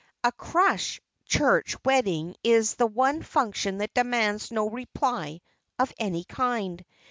A 0.23 0.31
"crush" 0.31 0.99
church 1.25 1.75
wedding 1.85 2.35
is 2.43 2.73
the 2.73 2.87
one 2.87 3.21
function 3.21 3.77
that 3.77 3.93
demands 3.93 4.49
no 4.49 4.67
reply 4.67 5.41
of 5.77 5.93
any 5.99 6.23
kind. 6.23 6.83